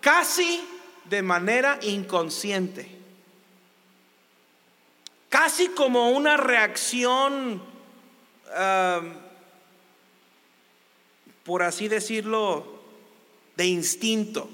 casi 0.01 0.61
de 1.05 1.21
manera 1.21 1.79
inconsciente. 1.81 2.97
Casi 5.29 5.69
como 5.69 6.09
una 6.09 6.37
reacción, 6.37 7.63
por 11.43 11.63
así 11.63 11.87
decirlo, 11.87 12.81
de 13.55 13.67
instinto. 13.67 14.49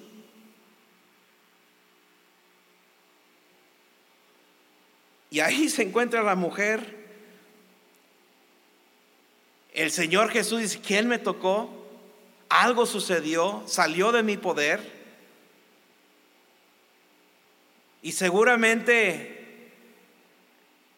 Y 5.36 5.41
ahí 5.41 5.67
se 5.67 5.82
encuentra 5.82 6.24
la 6.24 6.36
mujer. 6.36 6.95
El 9.74 9.91
Señor 9.91 10.30
Jesús 10.30 10.62
dice, 10.62 10.80
¿quién 10.80 11.10
me 11.10 11.19
tocó? 11.19 11.69
Algo 12.48 12.86
sucedió, 12.86 13.62
salió 13.67 14.13
de 14.13 14.24
mi 14.24 14.38
poder. 14.38 14.80
Y 18.02 18.13
seguramente 18.13 19.74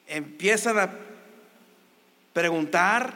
empiezan 0.06 0.78
a 0.78 0.92
preguntar. 2.32 3.16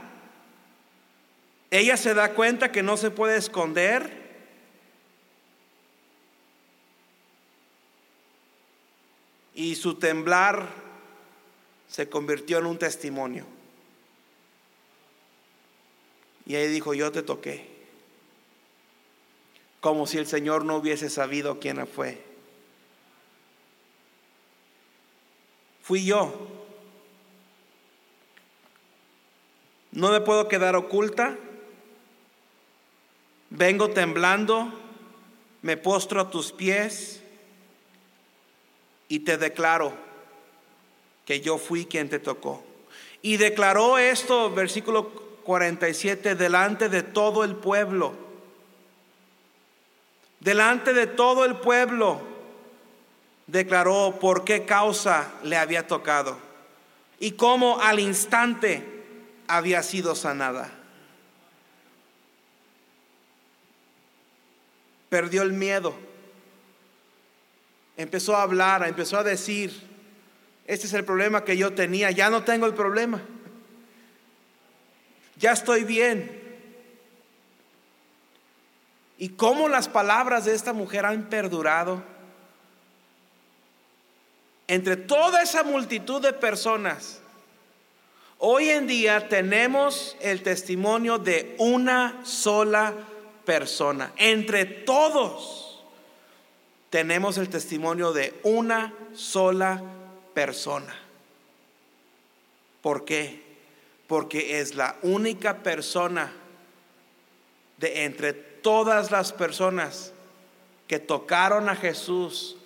Ella 1.69 1.97
se 1.97 2.15
da 2.15 2.34
cuenta 2.34 2.71
que 2.71 2.81
no 2.81 2.97
se 2.97 3.12
puede 3.12 3.38
esconder. 3.38 4.10
Y 9.53 9.75
su 9.75 9.99
temblar 9.99 10.80
se 11.91 12.08
convirtió 12.08 12.58
en 12.58 12.67
un 12.67 12.77
testimonio. 12.77 13.45
Y 16.45 16.56
ahí 16.56 16.67
dijo, 16.69 16.93
yo 16.93 17.12
te 17.12 17.21
toqué. 17.21 17.69
Como 19.82 20.08
si 20.08 20.17
el 20.17 20.25
Señor 20.25 20.63
no 20.63 20.77
hubiese 20.77 21.10
sabido 21.10 21.60
quién 21.60 21.86
fue. 21.86 22.23
Fui 25.84 26.06
yo. 26.06 26.47
No 29.91 30.12
me 30.12 30.21
puedo 30.21 30.47
quedar 30.47 30.77
oculta. 30.77 31.38
Vengo 33.49 33.89
temblando, 33.89 34.71
me 35.62 35.75
postro 35.75 36.21
a 36.21 36.30
tus 36.30 36.54
pies 36.54 37.21
y 39.10 39.19
te 39.19 39.38
declaro 39.38 40.11
que 41.25 41.41
yo 41.41 41.57
fui 41.57 41.86
quien 41.86 42.10
te 42.10 42.19
tocó. 42.19 42.63
Y 43.21 43.38
declaró 43.38 43.97
esto, 43.97 44.51
versículo 44.51 45.10
47, 45.43 46.36
delante 46.36 46.89
de 46.89 47.03
todo 47.03 47.43
el 47.43 47.55
pueblo. 47.55 48.13
Delante 50.39 50.93
de 50.93 51.07
todo 51.07 51.45
el 51.45 51.55
pueblo 51.57 52.21
declaró 53.45 54.17
por 54.19 54.43
qué 54.43 54.65
causa 54.65 55.31
le 55.43 55.57
había 55.57 55.86
tocado 55.86 56.38
y 57.19 57.31
cómo 57.34 57.79
al 57.79 57.99
instante 57.99 58.84
había 59.47 59.84
sido 59.84 60.15
sanada. 60.15 60.71
Perdió 65.10 65.43
el 65.43 65.51
miedo. 65.51 65.93
Empezó 67.97 68.36
a 68.36 68.41
hablar, 68.43 68.88
empezó 68.88 69.17
a 69.17 69.23
decir, 69.23 69.90
este 70.71 70.88
es 70.88 70.93
el 70.93 71.03
problema 71.03 71.43
que 71.43 71.57
yo 71.57 71.73
tenía, 71.73 72.12
ya 72.12 72.29
no 72.29 72.45
tengo 72.45 72.65
el 72.65 72.73
problema. 72.73 73.21
Ya 75.36 75.51
estoy 75.51 75.84
bien. 75.84 76.31
Y 79.17 79.27
cómo 79.27 79.67
las 79.67 79.89
palabras 79.89 80.45
de 80.45 80.55
esta 80.55 80.71
mujer 80.71 81.05
han 81.05 81.27
perdurado 81.27 82.01
entre 84.65 84.95
toda 84.95 85.41
esa 85.43 85.63
multitud 85.63 86.21
de 86.21 86.31
personas. 86.31 87.19
Hoy 88.38 88.69
en 88.69 88.88
día 88.88 89.27
tenemos 89.27 90.15
el 90.21 90.41
testimonio 90.41 91.17
de 91.17 91.53
una 91.60 92.21
sola 92.23 92.93
persona. 93.43 94.13
Entre 94.15 94.63
todos 94.63 95.84
tenemos 96.89 97.38
el 97.38 97.49
testimonio 97.49 98.13
de 98.13 98.39
una 98.43 98.93
sola 99.13 99.84
persona. 100.33 100.95
¿Por 102.81 103.05
qué? 103.05 103.41
Porque 104.07 104.59
es 104.59 104.75
la 104.75 104.97
única 105.03 105.59
persona 105.63 106.33
de 107.77 108.05
entre 108.05 108.33
todas 108.33 109.11
las 109.11 109.31
personas 109.33 110.13
que 110.87 110.99
tocaron 110.99 111.69
a 111.69 111.75
Jesús, 111.75 112.57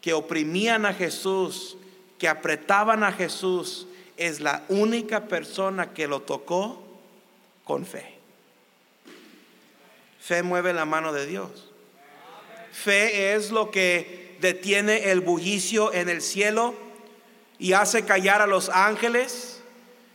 que 0.00 0.12
oprimían 0.12 0.86
a 0.86 0.94
Jesús, 0.94 1.76
que 2.18 2.28
apretaban 2.28 3.04
a 3.04 3.12
Jesús, 3.12 3.86
es 4.16 4.40
la 4.40 4.64
única 4.68 5.28
persona 5.28 5.94
que 5.94 6.06
lo 6.06 6.20
tocó 6.22 6.82
con 7.64 7.86
fe. 7.86 8.18
Fe 10.20 10.42
mueve 10.42 10.72
la 10.74 10.84
mano 10.84 11.12
de 11.12 11.26
Dios. 11.26 11.70
Fe 12.72 13.34
es 13.34 13.50
lo 13.50 13.70
que 13.70 14.36
detiene 14.40 15.10
el 15.10 15.20
bullicio 15.20 15.92
en 15.92 16.08
el 16.08 16.20
cielo 16.20 16.89
y 17.60 17.74
hace 17.74 18.06
callar 18.06 18.40
a 18.40 18.46
los 18.46 18.70
ángeles 18.70 19.62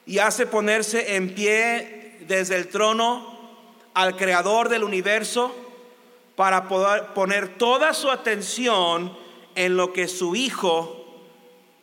y 0.07 0.17
hace 0.17 0.47
ponerse 0.47 1.15
en 1.15 1.33
pie 1.33 2.17
desde 2.27 2.55
el 2.55 2.67
trono 2.67 3.35
al 3.93 4.17
creador 4.17 4.67
del 4.67 4.83
universo 4.83 5.55
para 6.35 6.67
poder 6.67 7.13
poner 7.13 7.57
toda 7.57 7.93
su 7.93 8.09
atención 8.09 9.15
en 9.53 9.77
lo 9.77 9.93
que 9.93 10.07
su 10.07 10.35
hijo 10.35 11.05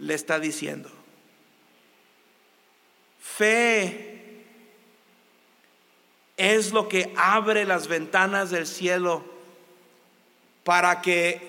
le 0.00 0.14
está 0.14 0.40
diciendo. 0.40 0.90
Fe 3.20 4.42
es 6.36 6.72
lo 6.72 6.88
que 6.88 7.14
abre 7.16 7.64
las 7.64 7.86
ventanas 7.86 8.50
del 8.50 8.66
cielo 8.66 9.24
para 10.64 11.00
que 11.00 11.40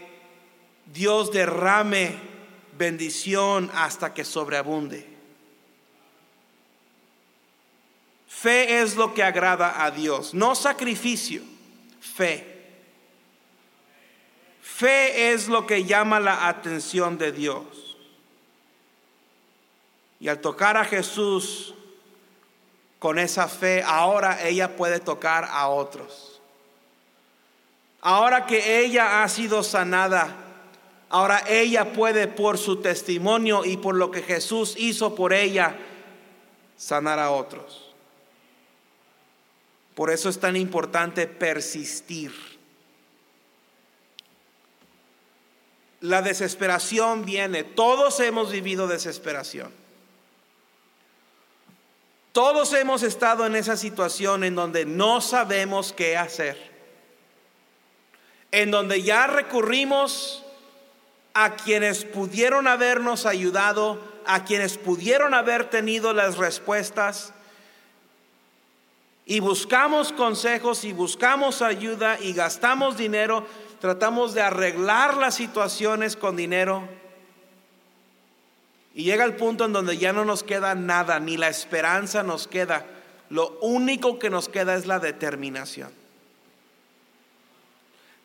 Dios 0.86 1.32
derrame 1.32 2.33
bendición 2.78 3.70
hasta 3.74 4.14
que 4.14 4.26
sobreabunde. 4.26 5.14
Fe 8.28 8.82
es 8.82 8.96
lo 8.96 9.14
que 9.14 9.24
agrada 9.24 9.86
a 9.86 9.92
Dios, 9.92 10.34
no 10.34 10.56
sacrificio, 10.56 11.44
fe. 12.02 12.54
Fe 14.62 15.32
es 15.32 15.48
lo 15.48 15.68
que 15.68 15.86
llama 15.86 16.20
la 16.20 16.48
atención 16.48 17.18
de 17.18 17.32
Dios. 17.32 17.98
Y 20.20 20.28
al 20.28 20.40
tocar 20.40 20.78
a 20.78 20.86
Jesús 20.86 21.74
con 22.98 23.20
esa 23.20 23.48
fe, 23.48 23.84
ahora 23.86 24.42
ella 24.48 24.76
puede 24.76 25.00
tocar 25.00 25.46
a 25.50 25.68
otros. 25.68 26.42
Ahora 28.02 28.46
que 28.46 28.80
ella 28.80 29.24
ha 29.24 29.30
sido 29.30 29.64
sanada, 29.64 30.43
ahora 31.14 31.44
ella 31.48 31.94
puede 31.94 32.28
por 32.28 32.58
su 32.58 32.82
testimonio 32.82 33.64
y 33.64 33.78
por 33.78 33.96
lo 33.96 34.12
que 34.12 34.22
Jesús 34.22 34.76
hizo 34.78 35.16
por 35.16 35.32
ella, 35.32 35.78
sanar 36.76 37.20
a 37.20 37.32
otros. 37.32 37.94
Por 39.96 40.10
eso 40.10 40.28
es 40.28 40.40
tan 40.40 40.58
importante 40.58 41.28
persistir. 41.28 42.34
la 46.04 46.22
desesperación 46.22 47.24
viene. 47.24 47.64
Todos 47.64 48.20
hemos 48.20 48.52
vivido 48.52 48.88
desesperación. 48.88 49.72
Todos 52.34 52.74
hemos 52.74 53.04
estado 53.04 53.46
en 53.46 53.56
esa 53.56 53.78
situación 53.78 54.44
en 54.44 54.54
donde 54.54 54.86
no 54.86 55.22
sabemos 55.22 55.94
qué 55.94 56.18
hacer. 56.18 56.58
En 58.52 58.70
donde 58.70 59.02
ya 59.02 59.28
recurrimos 59.28 60.43
a 61.34 61.56
quienes 61.56 62.06
pudieron 62.06 62.68
habernos 62.68 63.26
ayudado, 63.26 64.00
a 64.26 64.44
quienes 64.46 64.78
pudieron 64.78 65.34
haber 65.34 65.70
tenido 65.70 66.14
las 66.14 66.38
respuestas. 66.38 67.34
Y 69.26 69.40
buscamos 69.40 70.12
consejos 70.12 70.84
y 70.84 70.94
buscamos 70.94 71.62
ayuda 71.62 72.20
y 72.20 72.34
gastamos 72.34 72.98
dinero 72.98 73.46
tratamos 73.84 74.34
de 74.34 74.42
arreglar 74.42 75.18
las 75.18 75.36
situaciones 75.36 76.16
con 76.16 76.38
dinero 76.38 76.88
y 78.96 79.04
llega 79.04 79.26
el 79.26 79.36
punto 79.36 79.66
en 79.66 79.74
donde 79.74 79.98
ya 79.98 80.14
no 80.14 80.24
nos 80.24 80.42
queda 80.42 80.74
nada, 80.74 81.20
ni 81.20 81.36
la 81.36 81.50
esperanza 81.50 82.24
nos 82.24 82.48
queda. 82.48 82.86
Lo 83.30 83.58
único 83.60 84.20
que 84.20 84.30
nos 84.30 84.48
queda 84.48 84.76
es 84.76 84.86
la 84.86 85.00
determinación. 85.00 85.92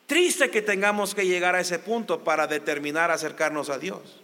Triste 0.09 0.51
que 0.51 0.62
tengamos 0.62 1.14
que 1.14 1.27
llegar 1.27 1.55
a 1.55 1.61
ese 1.61 1.79
punto 1.79 2.25
para 2.25 2.47
determinar 2.47 3.11
acercarnos 3.11 3.68
a 3.68 3.79
Dios. 3.79 4.23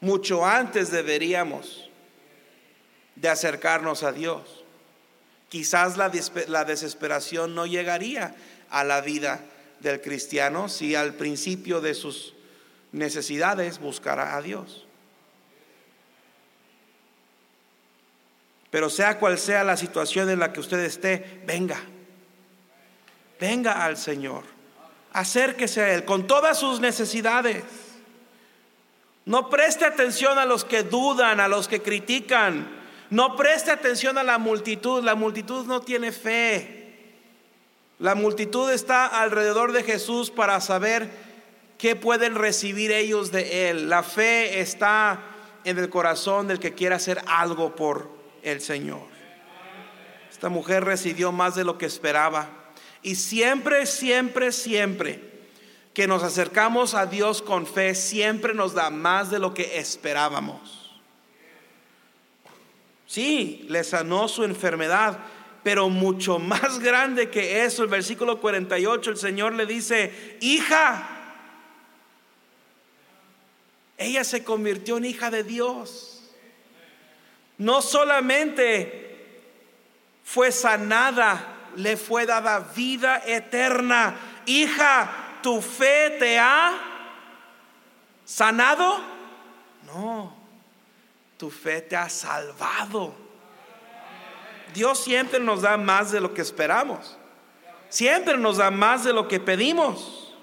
Mucho 0.00 0.46
antes 0.46 0.90
deberíamos 0.90 1.90
de 3.14 3.28
acercarnos 3.28 4.02
a 4.02 4.12
Dios. 4.12 4.64
Quizás 5.50 5.98
la, 5.98 6.10
la 6.48 6.64
desesperación 6.64 7.54
no 7.54 7.66
llegaría 7.66 8.34
a 8.70 8.82
la 8.82 9.02
vida 9.02 9.44
del 9.80 10.00
cristiano 10.00 10.70
si 10.70 10.94
al 10.94 11.12
principio 11.12 11.82
de 11.82 11.92
sus 11.92 12.32
necesidades 12.92 13.78
buscará 13.78 14.38
a 14.38 14.40
Dios. 14.40 14.86
Pero 18.70 18.88
sea 18.88 19.18
cual 19.18 19.38
sea 19.38 19.64
la 19.64 19.76
situación 19.76 20.30
en 20.30 20.38
la 20.38 20.50
que 20.50 20.60
usted 20.60 20.78
esté, 20.78 21.42
venga. 21.44 21.78
Venga 23.38 23.84
al 23.84 23.98
Señor. 23.98 24.51
Acérquese 25.12 25.82
a 25.82 25.94
Él 25.94 26.04
con 26.04 26.26
todas 26.26 26.58
sus 26.58 26.80
necesidades. 26.80 27.64
No 29.24 29.50
preste 29.50 29.84
atención 29.84 30.38
a 30.38 30.44
los 30.44 30.64
que 30.64 30.82
dudan, 30.82 31.38
a 31.40 31.48
los 31.48 31.68
que 31.68 31.82
critican. 31.82 32.68
No 33.10 33.36
preste 33.36 33.70
atención 33.70 34.18
a 34.18 34.22
la 34.22 34.38
multitud. 34.38 35.04
La 35.04 35.14
multitud 35.14 35.66
no 35.66 35.80
tiene 35.82 36.12
fe. 36.12 36.82
La 37.98 38.14
multitud 38.14 38.70
está 38.70 39.06
alrededor 39.06 39.72
de 39.72 39.84
Jesús 39.84 40.30
para 40.30 40.60
saber 40.60 41.08
qué 41.78 41.94
pueden 41.94 42.34
recibir 42.34 42.90
ellos 42.90 43.30
de 43.30 43.70
Él. 43.70 43.88
La 43.88 44.02
fe 44.02 44.60
está 44.60 45.20
en 45.64 45.78
el 45.78 45.88
corazón 45.88 46.48
del 46.48 46.58
que 46.58 46.74
quiere 46.74 46.94
hacer 46.94 47.22
algo 47.26 47.76
por 47.76 48.10
el 48.42 48.60
Señor. 48.60 49.02
Esta 50.30 50.48
mujer 50.48 50.84
recibió 50.84 51.30
más 51.30 51.54
de 51.54 51.62
lo 51.64 51.78
que 51.78 51.86
esperaba. 51.86 52.61
Y 53.02 53.16
siempre, 53.16 53.86
siempre, 53.86 54.52
siempre 54.52 55.32
que 55.94 56.06
nos 56.06 56.22
acercamos 56.22 56.94
a 56.94 57.06
Dios 57.06 57.42
con 57.42 57.66
fe, 57.66 57.94
siempre 57.94 58.54
nos 58.54 58.74
da 58.74 58.90
más 58.90 59.30
de 59.30 59.38
lo 59.38 59.52
que 59.52 59.78
esperábamos. 59.78 61.00
Sí, 63.06 63.66
le 63.68 63.84
sanó 63.84 64.26
su 64.26 64.44
enfermedad, 64.44 65.18
pero 65.62 65.90
mucho 65.90 66.38
más 66.38 66.78
grande 66.78 67.28
que 67.28 67.64
eso, 67.64 67.82
el 67.82 67.90
versículo 67.90 68.40
48, 68.40 69.10
el 69.10 69.16
Señor 69.18 69.52
le 69.52 69.66
dice, 69.66 70.38
hija, 70.40 71.08
ella 73.98 74.24
se 74.24 74.42
convirtió 74.42 74.96
en 74.96 75.04
hija 75.04 75.30
de 75.30 75.44
Dios. 75.44 76.22
No 77.58 77.82
solamente 77.82 79.02
fue 80.24 80.50
sanada, 80.50 81.51
le 81.76 81.96
fue 81.96 82.26
dada 82.26 82.60
vida 82.74 83.22
eterna. 83.24 84.14
Hija, 84.46 85.10
¿tu 85.42 85.60
fe 85.60 86.16
te 86.18 86.38
ha 86.38 86.72
sanado? 88.24 89.00
No, 89.86 90.34
tu 91.36 91.50
fe 91.50 91.82
te 91.82 91.96
ha 91.96 92.08
salvado. 92.08 93.14
Dios 94.72 95.02
siempre 95.02 95.38
nos 95.38 95.62
da 95.62 95.76
más 95.76 96.12
de 96.12 96.20
lo 96.20 96.32
que 96.32 96.40
esperamos. 96.40 97.18
Siempre 97.88 98.38
nos 98.38 98.56
da 98.56 98.70
más 98.70 99.04
de 99.04 99.12
lo 99.12 99.28
que 99.28 99.38
pedimos. 99.38 100.34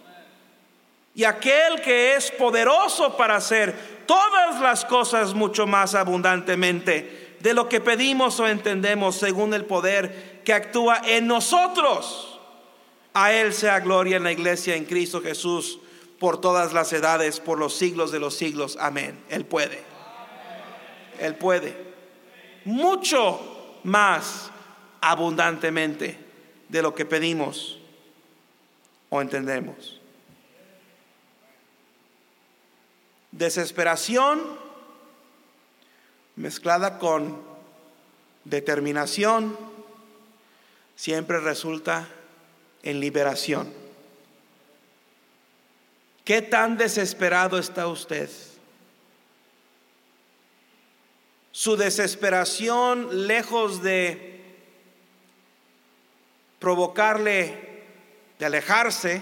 Y 1.15 1.23
aquel 1.23 1.81
que 1.81 2.15
es 2.15 2.29
poderoso 2.31 3.17
para 3.17 3.35
hacer 3.35 4.05
todas 4.05 4.61
las 4.61 4.85
cosas 4.85 5.33
mucho 5.33 5.65
más 5.65 5.95
abundantemente 5.95 7.37
de 7.39 7.53
lo 7.53 7.67
que 7.69 7.81
pedimos 7.81 8.39
o 8.39 8.47
entendemos 8.47 9.15
según 9.15 9.53
el 9.53 9.65
poder 9.65 10.28
que 10.43 10.53
actúa 10.53 11.01
en 11.05 11.27
nosotros. 11.27 12.39
A 13.13 13.33
Él 13.33 13.53
sea 13.53 13.79
gloria 13.79 14.17
en 14.17 14.23
la 14.23 14.31
iglesia 14.31 14.75
en 14.75 14.85
Cristo 14.85 15.21
Jesús 15.21 15.79
por 16.19 16.39
todas 16.39 16.73
las 16.73 16.91
edades, 16.93 17.39
por 17.39 17.57
los 17.57 17.75
siglos 17.75 18.11
de 18.11 18.19
los 18.19 18.35
siglos. 18.35 18.77
Amén. 18.79 19.23
Él 19.29 19.45
puede. 19.45 19.81
Él 21.19 21.35
puede. 21.35 21.75
Mucho 22.65 23.39
más 23.83 24.51
abundantemente 25.01 26.17
de 26.67 26.81
lo 26.81 26.93
que 26.93 27.05
pedimos 27.05 27.79
o 29.09 29.21
entendemos. 29.21 29.99
Desesperación 33.31 34.41
mezclada 36.35 36.99
con 36.99 37.41
determinación 38.43 39.57
siempre 40.99 41.39
resulta 41.39 42.09
en 42.83 42.99
liberación. 42.99 43.71
¿Qué 46.25 46.41
tan 46.41 46.75
desesperado 46.75 47.57
está 47.57 47.87
usted? 47.87 48.29
Su 51.53 51.77
desesperación, 51.77 53.27
lejos 53.27 53.81
de 53.81 54.43
provocarle, 56.59 57.85
de 58.37 58.45
alejarse, 58.45 59.21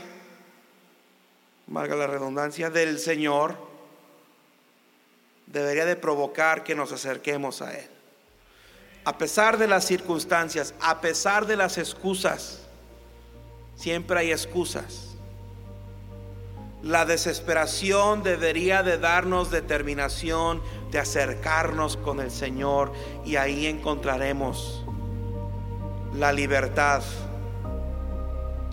valga 1.68 1.96
la 1.96 2.08
redundancia, 2.08 2.72
del 2.72 2.98
Señor, 2.98 3.56
debería 5.46 5.86
de 5.86 5.96
provocar 5.96 6.64
que 6.64 6.74
nos 6.74 6.92
acerquemos 6.92 7.62
a 7.62 7.78
Él. 7.78 7.97
A 9.08 9.18
pesar 9.18 9.58
de 9.58 9.70
las 9.70 9.86
circunstancias, 9.86 10.74
a 10.82 11.00
pesar 11.00 11.46
de 11.48 11.56
las 11.56 11.78
excusas, 11.78 12.68
siempre 13.74 14.20
hay 14.20 14.32
excusas. 14.34 15.16
La 16.84 17.06
desesperación 17.06 18.22
debería 18.22 18.84
de 18.84 18.98
darnos 18.98 19.50
determinación 19.50 20.62
de 20.92 21.00
acercarnos 21.00 21.96
con 21.96 22.20
el 22.20 22.32
Señor 22.32 22.92
y 23.24 23.38
ahí 23.38 23.68
encontraremos 23.68 24.84
la 26.14 26.34
libertad 26.34 27.02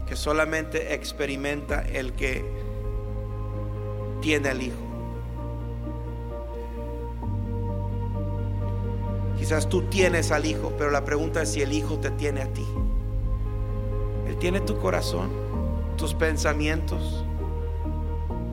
que 0.09 0.17
solamente 0.17 0.95
experimenta 0.95 1.83
el 1.83 2.13
que 2.15 2.45
tiene 4.21 4.51
el 4.51 4.63
Hijo. 4.63 4.84
Quizás 9.45 9.69
tú 9.69 9.83
tienes 9.83 10.33
al 10.33 10.47
Hijo, 10.47 10.73
pero 10.79 10.91
la 10.91 11.05
pregunta 11.05 11.43
es 11.43 11.53
si 11.53 11.61
el 11.61 11.75
Hijo 11.75 11.99
te 11.99 12.11
tiene 12.11 12.41
a 12.41 12.51
ti. 12.51 12.65
Él 14.27 14.39
tiene 14.39 14.63
tu 14.63 14.79
corazón, 14.79 15.29
tus 15.99 16.15
pensamientos, 16.15 17.27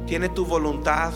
tiene 0.06 0.28
tu 0.28 0.46
voluntad, 0.46 1.14